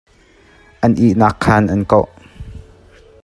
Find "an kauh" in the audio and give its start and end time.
1.73-2.09